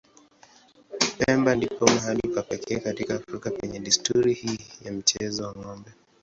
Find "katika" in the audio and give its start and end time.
2.79-3.15